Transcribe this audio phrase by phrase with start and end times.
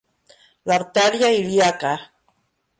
[0.71, 1.95] L'artèria ilíaca.